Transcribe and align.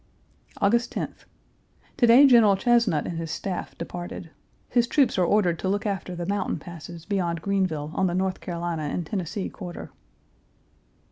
August 0.59 0.91
10th. 0.95 1.25
To 1.97 2.07
day 2.07 2.25
General 2.25 2.55
Chesnut 2.55 3.05
and 3.05 3.19
his 3.19 3.29
staff 3.29 3.77
departed. 3.77 4.31
His 4.67 4.87
troops 4.87 5.15
are 5.19 5.23
ordered 5.23 5.59
to 5.59 5.69
look 5.69 5.85
after 5.85 6.15
the 6.15 6.25
mountain 6.25 6.57
passes 6.57 7.05
beyond 7.05 7.43
Greenville 7.43 7.91
on 7.93 8.07
the 8.07 8.15
North 8.15 8.41
Carolina 8.41 8.81
and 8.85 9.05
Tennessee 9.05 9.47
quarter. 9.47 9.91